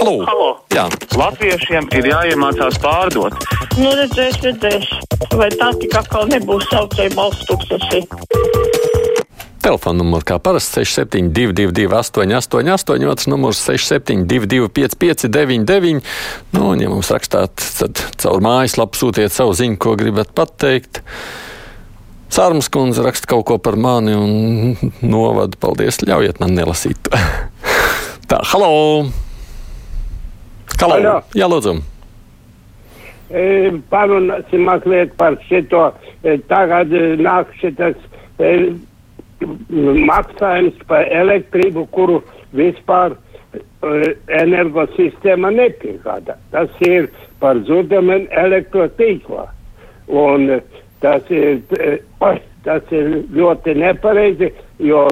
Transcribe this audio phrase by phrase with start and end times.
[0.00, 0.24] Halo!
[0.24, 0.52] Halo.
[0.72, 0.86] Jā.
[1.12, 3.34] Latviešiem ir jāiemācās pārdot.
[3.76, 4.86] Nu, redzēs, redzēs.
[5.36, 8.00] Vai tā tik atkal nebūs saucēja balsts tūkstoši?
[9.60, 16.00] Telefona numurs kā parasti 6722, 888, otrs numurs 6722, 559,
[16.56, 21.04] nu, un, ja mums rakstāt, tad caur mājaslapu sūtiet savu ziņu, ko gribat pateikt.
[22.32, 25.60] Sārmas kundze raksta kaut ko par mani un novada.
[25.60, 27.04] Paldies, ļaujiet man nelasīt.
[27.04, 27.26] to.
[28.32, 29.10] Tā, halo!
[30.78, 31.20] Halo.
[31.36, 31.74] Jā, lūdzu!
[33.30, 33.42] E,
[33.90, 35.90] Parunāsim mazliet par šito.
[36.22, 37.98] E, Tagad e, nāk šitas
[38.42, 38.52] e,
[40.10, 42.20] maksājums par elektrību, kuru
[42.56, 46.38] vispār e, energosistēma nepiegāda.
[46.54, 47.10] Tas ir
[47.42, 49.46] par zudumu elektrotīklā.
[50.10, 50.48] Un
[51.04, 51.98] tas ir, e,
[52.64, 54.50] tas ir ļoti nepareizi,
[54.82, 55.06] jo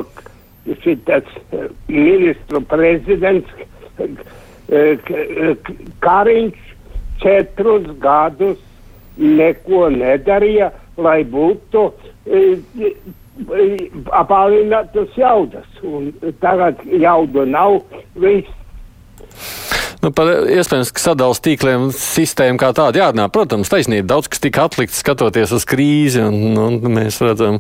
[0.83, 1.29] šitas
[1.89, 3.55] ministru prezidents
[6.05, 6.59] Kariņš
[7.23, 8.61] četrus gadus
[9.17, 11.89] neko nedarīja, lai būtu
[14.19, 15.83] apālinātas jaudas.
[15.87, 17.81] Un tagad jaudu nav,
[18.19, 18.55] viss
[19.99, 23.27] Nu, par iespējams, ka sadalījuma tīkliem sistēma kā tāda jārunā.
[23.35, 27.59] Protams, taisnība daudz kas tika atlikts skatoties uz krīzi, un, un mēs redzam,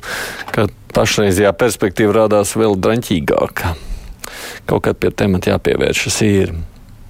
[0.54, 3.74] ka pašreizajā perspektīva rādās vēl draņķīgāka.
[4.70, 6.54] Kaut kad pie temata jāpievēršas ir.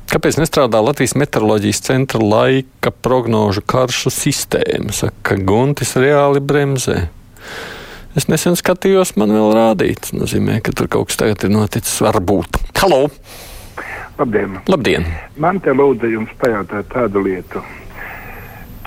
[0.09, 4.89] Kāpēc nestrādā Latvijas meteoroloģijas centra laika prognožu karšu sistēma?
[4.97, 7.03] Saka, Guntis reāli bremzē.
[8.17, 10.09] Es nesen skatījos, man vēl rādīts.
[10.09, 11.99] Tas nozīmē, ka tur kaut kas tagad ir noticis.
[12.01, 12.57] Varbūt.
[12.81, 13.03] Halo!
[14.17, 14.57] Labdien!
[14.73, 15.05] Labdien!
[15.37, 17.61] Man te lūdzu jums pajautāt tādu lietu.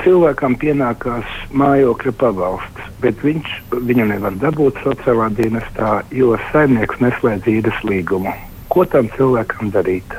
[0.01, 7.85] Cilvēkam pienākās mājokļa pabalsts, bet viņš viņu nevar dabūt sociālā dienestā, jo saimnieks neslēdz īres
[7.85, 8.33] līgumu.
[8.73, 10.17] Ko tam cilvēkam darīt?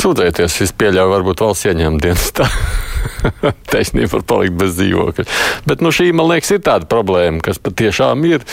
[0.00, 2.46] Sūdzēties, es pieļauju, varbūt valsts ieņēmuma dienestā.
[3.72, 5.24] Taisnība var palikt bez dzīvokļa.
[5.68, 8.46] Bet nu, šī, man liekas, ir tāda problēma, kas patiešām ir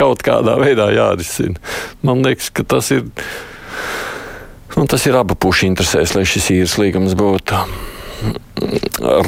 [0.00, 1.60] kaut kādā veidā jārisina.
[2.04, 3.04] Man liekas, ka tas ir.
[4.80, 7.60] Un tas ir abu pušu interesēs, lai šis īres līgums būtu.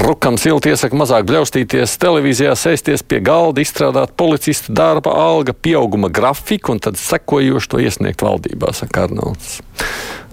[0.01, 6.73] Rukams ilgi iesaka mazāk bļaustīties televīzijā, sēsties pie galda, izstrādāt policista darba, alga, pieauguma grafiku
[6.73, 9.59] un tad sekojoši to iesniegt valdībā, saka Arnolds.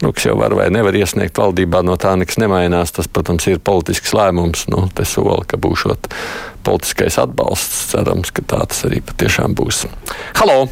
[0.04, 2.92] Ruks jau var vai nevar iesniegt valdībā, no tā nekas nemainās.
[2.96, 4.66] Tas, protams, ir politisks lēmums.
[4.72, 6.10] Nu, te sola, ka būšot
[6.68, 7.86] politiskais atbalsts.
[7.94, 9.86] Cerams, ka tā tas arī patiešām būs.
[10.40, 10.66] Halo!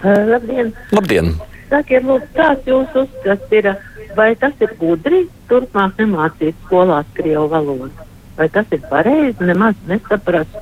[0.00, 0.74] Uh, labdien!
[0.92, 1.34] Labdien!
[1.70, 3.70] Sakiet, lūdzu, kāds jūs uzskats ir,
[4.18, 7.92] vai tas ir gudri turpmāk nemācīt skolās krievu valodu?
[8.36, 10.56] Vai tas ir pareizi nemaz nesaprast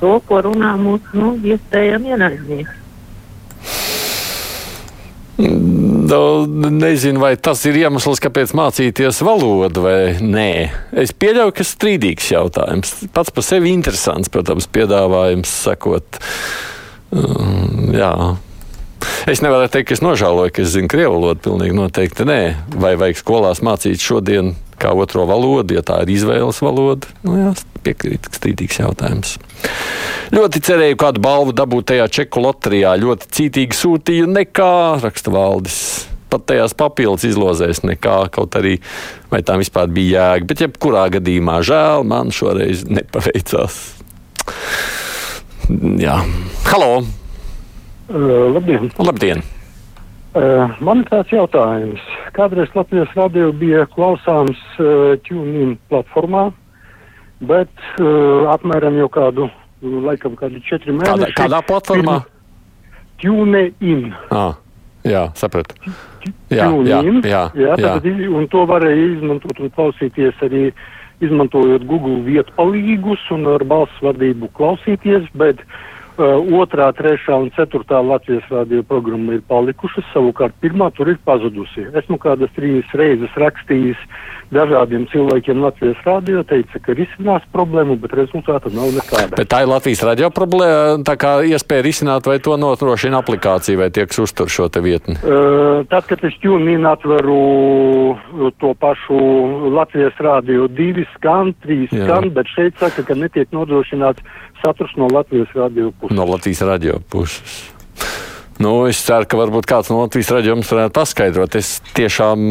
[0.00, 2.85] to, ko runā mūsu, nu, iespējami ienaidnieki?
[6.06, 10.50] Nu, nezinu, vai tas ir iemesls, kāpēc mācīties valodu vai nē.
[11.02, 12.92] Es pieļauju, ka strīdīgs jautājums.
[13.16, 16.20] Pats par sevi interesants, protams, piedāvājums sakot.
[17.10, 18.12] Um, jā.
[19.26, 21.42] Es nevaru teikt, ka es nožēloju, ka es zinu krievu valodu.
[21.48, 22.40] Pilnīgi noteikti nē.
[22.78, 27.10] Vai vajag skolās mācīt šodien kā otro valodu, ja tā ir izvēles valoda?
[27.26, 27.52] Nu, jā,
[27.86, 29.36] piekrīt, strīdīgs jautājums.
[30.34, 32.96] Ļoti cerēju kādu balvu dabūt tajā čeku loterijā.
[33.02, 35.80] Ļoti cītīgi sūtīju nekā, raksta valdis.
[36.30, 38.76] Pat tajās papildus izlozēs nekā, kaut arī
[39.30, 40.50] vai tā vispār bija jēga.
[40.50, 43.78] Bet, jebkurā gadījumā, žēl, man šoreiz nepaveicās.
[46.02, 46.20] Jā,
[46.70, 47.25] halo!
[48.08, 48.90] Uh, labdien!
[48.98, 49.42] Labdien.
[50.36, 52.02] Uh, man ir tāds jautājums.
[52.36, 56.50] Kādreiz Latvijas radio bija klausāms uh, TuneIn platformā,
[57.48, 59.48] bet uh, apmēram jau kādu,
[59.82, 61.36] laikam, kādi četri Kādā, mēneši.
[61.40, 62.20] kādā platformā?
[63.24, 64.12] TuneIn.
[64.30, 64.54] Ah,
[65.02, 65.74] jā, sapratu.
[66.52, 67.96] Jā, jā, jā, jā, jā.
[68.30, 70.68] un to varēja izmantot un klausīties arī
[71.24, 75.78] izmantojot Google vietu palīgus un ar balss vadību klausīties, bet uh,
[76.16, 81.86] otrā, trešā un ceturtā Latvijas radio programma ir palikušas, savukārt pirmā tur ir pazudusi.
[81.96, 84.00] Esmu kādas trīs reizes rakstījis
[84.54, 89.34] dažādiem cilvēkiem Latvijas radio, teica, ka risinās problēmu, bet rezultāta nav nekāda.
[89.34, 91.02] Bet tā ir Latvijas radio problēma.
[91.06, 95.18] Tā kā iespēja risināt, vai to nodrošina aplikācija, vai tiek uztur šo te vietni.
[95.18, 97.40] Uh, tad, kad es ķūnīnu atveru
[98.14, 99.18] uh, to pašu
[99.74, 102.06] Latvijas rādio, divi skan, trīs Jā.
[102.06, 104.22] skan, bet šeit saka, ka netiek nodrošināts
[104.62, 106.16] saturs no Latvijas rādio puses.
[106.16, 107.64] No Latvijas radio puses.
[108.56, 111.58] Nu, es ceru, ka varbūt kāds no Latvijas radio mums varētu paskaidrot.
[111.58, 112.46] Es tiešām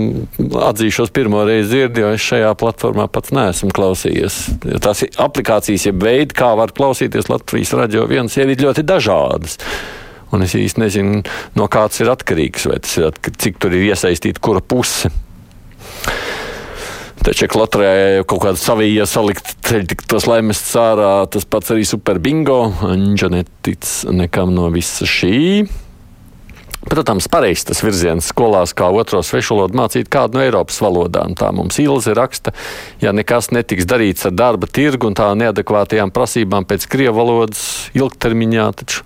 [0.67, 4.37] atzīšos pirmo reizi dzirdu, jo es šajā platformā pats neesmu klausījies.
[4.69, 9.57] Jo tās aplikācijas, jeb veidi, kā var klausīties Latvijas radio, viens ir ļoti dažādas.
[10.35, 11.23] Un es īsti nezinu,
[11.57, 15.09] no kāds ir atkarīgs, vai tas ir cik tur ir iesaistīta kura puse.
[17.25, 17.91] Taču, ja klotrē
[18.29, 22.67] kaut kāda savi iesalikt, ceļ tos laimests ārā, tas pats arī super bingo.
[22.85, 25.65] Anģa netic nekam no visa šī.
[26.85, 31.33] Protams, pareizs tas virziens skolās, kā otro svešu valodu mācīt kādu no Eiropas valodām.
[31.33, 32.53] Tā mums Ilze raksta,
[33.01, 37.63] ja nekas netiks darīts ar darba tirgu un tā neadekvātajām prasībām pēc krievu valodas
[37.97, 39.01] ilgtermiņā, taču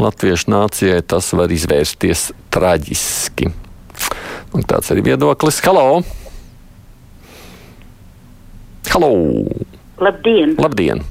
[0.00, 3.52] latviešu nācijai tas var izvērsties traģiski.
[4.56, 5.60] Un tāds arī viedoklis.
[5.68, 6.19] Halo!
[8.90, 9.14] Halo!
[10.02, 10.56] Labdien!
[10.58, 11.04] Labdien!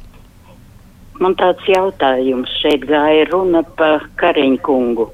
[1.20, 5.06] Man tāds jautājums šeit gāja runa par Kariņu kungu.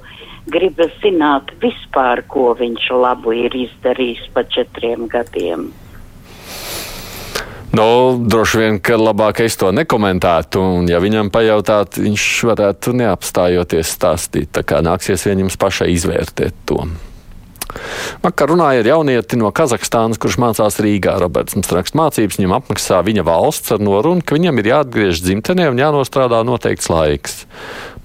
[0.50, 5.70] Gribu zināt vispār, ko viņš labu ir izdarījis pa četriem gadiem.
[7.76, 7.88] Nu,
[8.26, 14.56] droši vien, ka labāk es to nekomentētu, un ja viņam pajautāt, viņš varētu neapstājoties stāstīt.
[14.58, 16.82] Tā kā nāksies viņam pašai izvērtēt to.
[18.24, 21.18] Vakar runāja ar jaunieti no Kazahstānas, kurš mācās Rīgā.
[21.22, 25.68] Roberts mums raksta mācības, viņam apmaksā viņa valsts ar norunu, ka viņam ir jāatgriež dzimtenē
[25.72, 27.44] un jānostrādā noteikts laiks.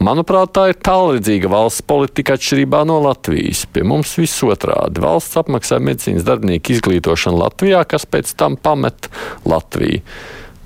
[0.01, 3.67] Manuprāt, tā ir tālredzīga valsts politika atšķirībā no Latvijas.
[3.69, 5.03] Pie mums viss otrādi.
[5.05, 9.11] Valsts apmaksā medicīnas darbinieku izglītošanu Latvijā, kas pēc tam pamet
[9.49, 10.05] Latviju.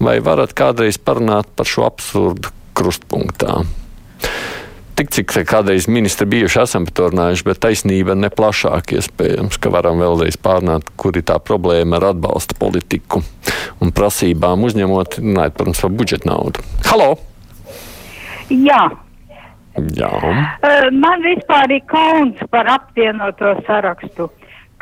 [0.05, 3.63] Vai varat kādreiz parunāt par šo absurdu krustpunktā?
[4.97, 9.73] Tik cik kādreiz ministri bijuši esam par to runājuši, bet taisnība ne plašāk iespējams, ka
[9.75, 13.23] varam vēlreiz pārnāt, kur ir tā problēma ar atbalsta politiku
[13.83, 16.65] un prasībām uzņemot, runājot, protams, par budžeta naudu.
[16.87, 17.11] Halo!
[18.51, 18.83] Jā.
[19.99, 20.11] Jā.
[20.95, 24.29] Man vispār ir kauns par apvienoto sarakstu.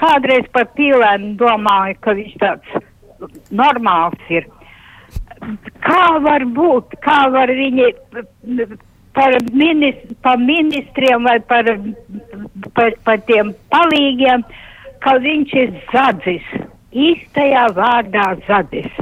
[0.03, 4.49] Kādreiz par pīlēnu domāju, ka viņš tāds normāls ir.
[5.82, 7.88] Kā var būt, kā var viņi
[9.14, 11.69] par, minist, par ministriem vai par,
[12.75, 14.44] par, par tiem palīgiem,
[15.03, 16.47] ka viņš ir zadzis.
[16.93, 18.93] Īstajā vārdā zadzis.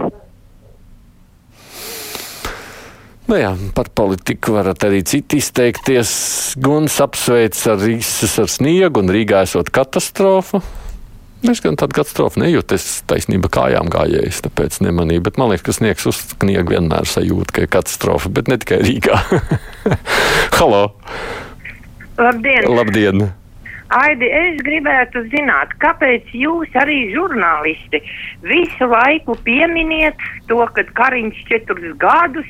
[3.30, 6.12] Nu jā, par politiku varat arī citi izteikties.
[6.58, 10.58] Guns apsveic ar Rīgas ar sniegu un Rīgā esot katastrofu.
[11.40, 15.22] Es gan tādu katastrofu nejūtu, es taisnība kājām gājējis, tāpēc nemanīju.
[15.24, 18.82] Bet man liekas, ka sniegs uz kniegu vienmēr sajūta, ka ir katastrofa, bet ne tikai
[18.84, 19.20] Rīgā.
[20.58, 20.82] Halo!
[22.20, 22.68] Labdien!
[22.68, 23.30] Labdien!
[23.90, 28.02] Aidi, es gribētu zināt, kāpēc jūs arī žurnālisti
[28.44, 32.46] visu laiku pieminiet to, ka Kariņš četrus gadus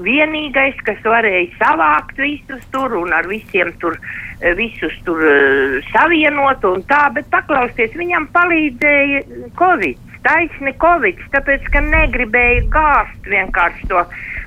[0.00, 6.64] vienīgais, kas varēja savākt visus tur un ar visiem tur uh, visus tur uh, savienot
[6.68, 9.24] un tā, bet paklausties, viņam palīdzēja
[9.58, 14.04] Covid, taisni Covid, tāpēc, ka negribēja gāzt vienkārši to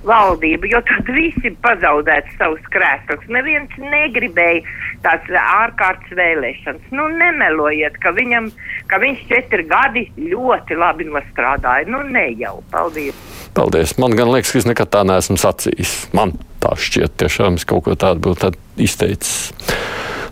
[0.07, 3.29] valdību, jo tad visi pazaudētu savus krēslus.
[3.31, 4.63] Neviens negribēja
[5.05, 6.89] tās ārkārtas vēlēšanas.
[6.95, 8.51] Nu, nemelojiet, ka, viņam,
[8.91, 11.89] ka viņš četri gadi ļoti labi nostrādāja.
[11.91, 12.59] Nu, ne jau.
[12.73, 13.32] Paldies!
[13.53, 13.97] Paldies!
[14.01, 15.93] Man liekas, ka es nekad tā neesmu sacījis.
[16.17, 16.33] Man
[16.63, 19.51] tā šķiet, tiešām es kaut ko tādu būtu izteicis.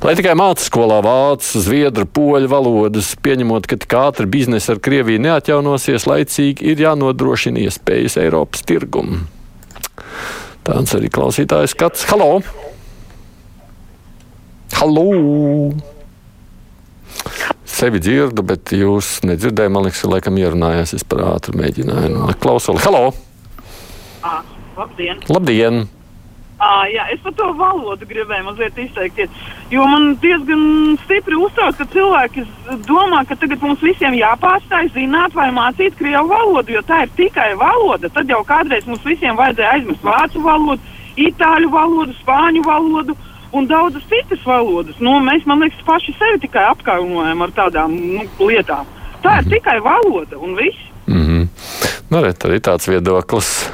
[0.01, 5.21] Lai tikai mācītu skolā vācu, zviedru, poļu valodas, pieņemot, ka tik ātri biznesa ar Krieviju
[5.21, 9.21] neatjaunosies, laicīgi ir jānodrošina iespējas Eiropas tirgumu.
[10.65, 12.09] Tāds arī klausītājs skats.
[12.09, 12.41] Halo!
[14.81, 15.90] Halo!
[17.81, 19.71] Sevi dzirdu, bet jūs nedzirdējāt.
[19.73, 20.91] Man liekas, ka laikam ierunājās.
[20.93, 22.27] Es par ātru mēģināju.
[22.43, 22.77] Klausuli.
[22.83, 23.07] Halo!
[24.21, 24.35] À,
[24.77, 25.23] labdien!
[25.25, 25.79] Labdien!
[26.61, 29.33] À, jā, es par to valodu gribēju mazliet izteikties.
[29.73, 30.61] Jo man diezgan
[31.07, 32.45] stipri uztrauc, ka cilvēki
[32.85, 37.49] domā, ka tagad mums visiem jāpārstāj zināt vai mācīt krievu valodu, jo tā ir tikai
[37.57, 38.13] valoda.
[38.13, 43.17] Tad jau kādreiz mums visiem vajadzēja aizmirst vācu valodu, itāļu valodu, spāņu valodu
[43.51, 44.99] un daudzas citas valodas.
[44.99, 48.89] Nu, mēs, man liekas, paši sevi tikai apkaunojam ar tādām nu, lietām.
[49.21, 50.89] Tā ir tikai valoda un viss.
[51.07, 51.47] Mm -hmm.
[52.09, 53.69] Nu, re, arī tāds viedoklis.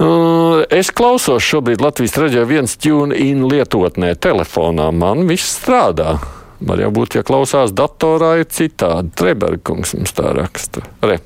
[0.00, 4.90] Uh, es klausos šobrīd Latvijas raidījā viens tune-in lietotnē, telefonā.
[4.92, 6.18] Man viss strādā.
[6.60, 9.12] Var jau būt, ja klausās datorā, ir citādi.
[9.16, 10.80] Treberkungs mums tā raksta.
[11.02, 11.18] Re.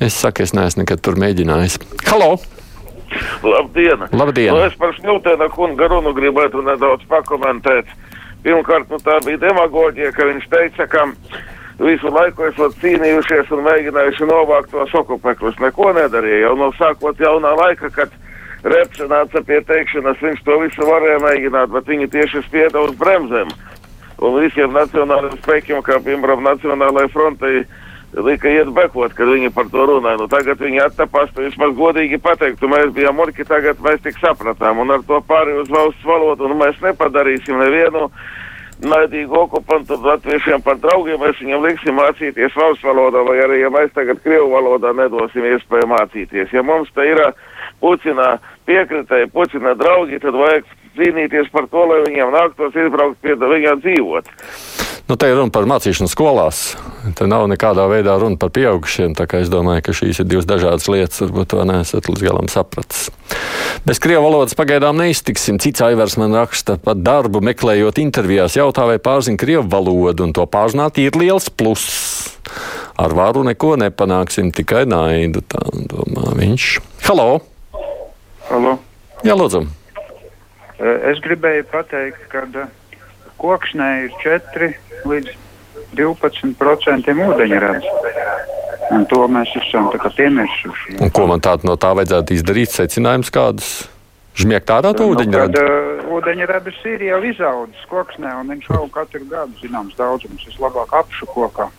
[0.00, 1.78] Es saku, es neesmu nekad tur mēģinājis.
[2.06, 2.40] Halo!
[3.44, 4.06] Labdien!
[4.12, 4.54] Labdien.
[4.54, 7.90] Nu, es par Smiltēna kunga runu gribētu nedaudz pakomentēt.
[8.44, 11.06] Pirmkārt, nu, tā bija demagoģija, ka viņš teica, ka
[11.80, 15.60] visu laiku esat cīnījušies un mēģinājuši novākt tos okupekļus.
[15.64, 18.12] Neko nedarīja jau no sākot jaunā laika, kad
[18.64, 23.52] reps nāca pie teikšanas, viņš to visu varēja mēģināt, bet viņi tieši spieda uz bremzēm.
[24.24, 27.64] Un visiem nacionālajiem spēkiem, kā piemēram Nacionālajai frontei,
[28.22, 30.20] lika iet bekot, kad viņi par to runāja.
[30.20, 34.82] Nu, tagad viņi attapās, tu vismaz godīgi pateiktu, mēs bijām murki, tagad mēs tik sapratām,
[34.84, 38.08] un ar to pārēj uz valsts valodu, un mēs nepadarīsim nevienu
[38.84, 43.92] naidīgu okupantu latviešiem par draugiem, mēs viņam liksim mācīties valsts valodā, vai arī, ja mēs
[43.96, 46.52] tagad krievu valodā nedosim iespēju mācīties.
[46.52, 47.22] Ja mums te ir
[47.82, 48.34] pucinā
[48.68, 50.66] piekritēji, pucinā draugi, tad vajag
[50.98, 54.34] cīnīties par to, lai viņiem nāktos izbraukt pie viņiem dzīvot.
[55.04, 56.62] Nu, te ir runa par mācīšanu skolās.
[57.12, 59.12] Te nav nekādā veidā runa par pieaugušiem.
[59.36, 61.20] Es domāju, ka šīs ir divas dažādas lietas.
[61.20, 63.10] Varbūt to neesat līdz galam sapratis.
[63.84, 65.58] Bez krievu valodas pagaidām neiztiksim.
[65.60, 70.46] Cits aivars man raksta par darbu, meklējot intervijās, jautā, vai pārzina krievu valodu, un to
[70.48, 72.30] pārzināt ir liels pluss.
[72.96, 75.44] Ar varu neko nepanāksim, tikai naidu.
[75.44, 76.70] Tā domā viņš.
[77.10, 77.42] Halo!
[78.48, 78.78] Halo.
[79.20, 79.66] Jā, lūdzu!
[80.80, 82.46] Es gribēju pateikt, ka
[83.40, 84.70] kokšnē ir 4
[85.10, 85.32] līdz
[85.98, 87.90] 12% ūdeņrads.
[88.94, 90.98] Un to mēs esam piemirsuši.
[91.02, 92.74] Un ko man tādu no tā vajadzētu izdarīt?
[92.74, 93.70] Secinājums kādus?
[94.34, 95.54] Žmiegt ārā to ūdeņradu?
[95.54, 100.42] Nu, uh, ūdeņradus ir jau izaudzis koksnē, un viņš jau katru gadu zināms daudzums.
[100.50, 101.70] Vislabāk apšu kokā.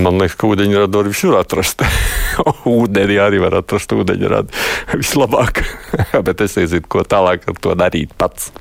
[0.00, 1.82] Man liekas, ka ūdeņradu var visur atrast.
[2.70, 4.54] Ūdenī arī var atrast ūdeņradu.
[5.00, 5.64] Vislabāk.
[6.26, 8.52] Bet es nezinu, ko tālāk ar to darīt pats.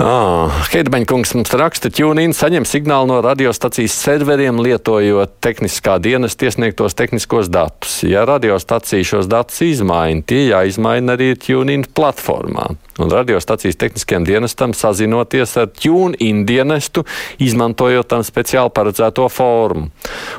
[0.00, 6.96] Ah, Heidmaņkungs mums raksta, ka Junīna saņem signālu no radiostacijas serveriem, lietojot tehniskā dienas tiesniegtos
[6.96, 7.98] tehniskos datus.
[8.08, 12.70] Ja radiostacija šos datus izmaina, tie jāizmaina arī Junīna platformā.
[13.04, 17.04] Un radiostacijas tehniskajam dienestam sazinoties ar Junīna dienestu,
[17.44, 19.90] izmantojot tam speciāli paredzēto formu.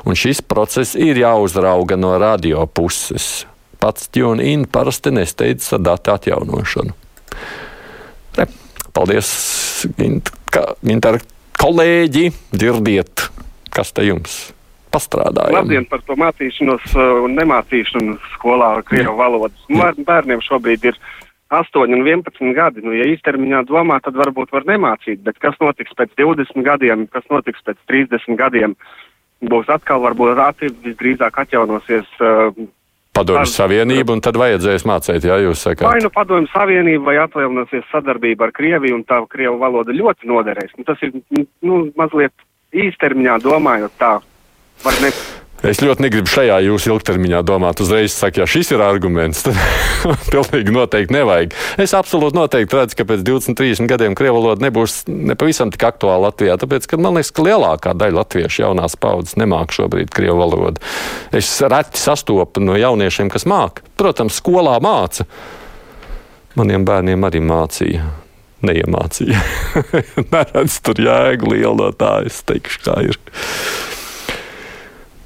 [0.02, 3.46] Un šis process ir jāuzrauga no radio puses.
[3.78, 6.98] Pats Junīna parasti nesteidz ar datu atjaunošanu.
[8.34, 8.50] Re.
[8.94, 9.28] Paldies,
[9.98, 11.16] Ginter,
[11.58, 13.24] kolēģi, dzirdiet,
[13.74, 14.36] kas te jums
[14.94, 15.56] pastrādāja.
[15.56, 19.64] Labdien par to mācīšanos un nemācīšanu skolā ar krievu valodas.
[20.06, 21.00] Bērniem šobrīd ir
[21.50, 22.84] 8 un 11 gadi.
[22.86, 27.26] Nu, ja īstermiņā domā, tad varbūt var nemācīt, bet kas notiks pēc 20 gadiem, kas
[27.34, 28.78] notiks pēc 30 gadiem,
[29.42, 32.06] būs atkal varbūt rāti visdrīzāk atjaunosies.
[32.22, 32.54] Uh,
[33.14, 35.86] Padomju Savienību, un tad vajadzēs mācīt, jā, jūs sakāt.
[35.86, 40.74] Vai nu Padomju Savienība, vai atjaunosies sadarbība ar Krieviju, un tā Krievu valoda ļoti noderēs.
[40.78, 41.14] Nu, tas ir,
[41.62, 42.34] nu, mazliet
[42.74, 44.16] īstermiņā domājot tā,
[44.82, 45.12] var ne.
[45.64, 47.80] Es ļoti negribu šajā jūsu ilgtermiņā domāt.
[47.80, 49.56] Uzreiz saku, ja šis ir arguments, tad
[50.32, 51.54] pilnīgi noteikti nevajag.
[51.80, 56.28] Es absolūti noteikti redzu, ka pēc 20, 30 gadiem krievu valoda nebūs nepavisam tik aktuāla
[56.28, 56.58] Latvijā.
[56.60, 60.84] Tāpēc, ka man liekas, ka lielākā daļa latviešu jaunās paudzes nemāk šobrīd krievu valodu.
[61.32, 63.80] Es reti sastopu no jauniešiem, kas māk.
[64.00, 65.24] Protams, skolā māca.
[66.60, 68.04] Maniem bērniem arī mācīja
[68.64, 69.40] neiemācīja.
[70.32, 73.18] Neredz tur jēgu lielu no tā, es teikšu, kā ir.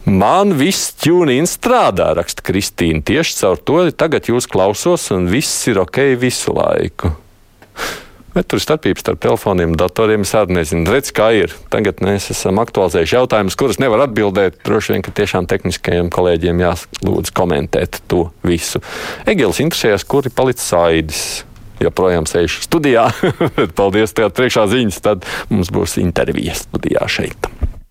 [0.09, 3.03] Man viss ķūnīns strādā, raksta Kristīna.
[3.05, 7.11] Tieši caur to tagad jūs klausos, un viss ir ok visu laiku.
[8.33, 10.25] Bet tur ir starpības starp telefoniem un datoriem.
[10.25, 11.53] Es arī nezinu, redz, kā ir.
[11.73, 14.61] Tagad mēs esam aktualizējuši jautājumus, kurus nevar atbildēt.
[14.65, 18.81] Droši vien, ka tiešām tehniskajiem kolēģiem jālūdz komentēt to visu.
[19.29, 21.25] Egils interesējas, kur ir palicis Aidis.
[21.85, 23.11] Joprojām sēž studijā.
[23.79, 25.03] Paldies, tev priekšā ziņas.
[25.05, 27.53] Tad mums būs intervija studijā šeit.